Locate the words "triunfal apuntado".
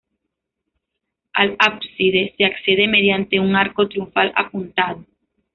3.87-5.05